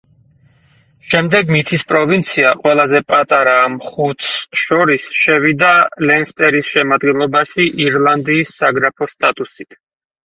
შემდეგ 1.09 1.49
მითის 1.55 1.83
პროვინცია, 1.89 2.53
ყველაზე 2.63 3.01
პატარა 3.13 3.53
ამ 3.65 3.75
ხუთს 3.89 4.31
შორის, 4.61 5.05
შევიდა 5.21 5.69
ლენსტერის 6.11 6.73
შემადგენლობაში 6.77 7.69
ირლანდიის 7.87 8.59
საგრაფოს 8.63 9.19
სტატუსით. 9.19 9.83